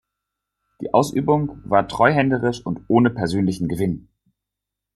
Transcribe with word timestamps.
Die 0.81 0.91
Ausübung 0.95 1.61
war 1.63 1.87
treuhänderisch 1.87 2.65
und 2.65 2.79
ohne 2.87 3.11
persönlichen 3.11 3.67
Gewinn. 3.67 4.07